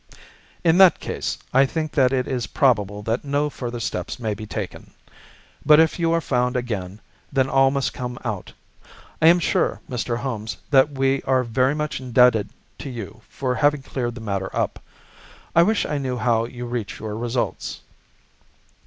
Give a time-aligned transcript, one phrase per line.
[0.63, 4.47] "In that case I think that it is probable that no further steps may be
[4.47, 4.93] taken.
[5.63, 6.99] But if you are found again,
[7.31, 8.51] then all must come out.
[9.21, 10.17] I am sure, Mr.
[10.17, 14.81] Holmes, that we are very much indebted to you for having cleared the matter up.
[15.55, 17.81] I wish I knew how you reach your results."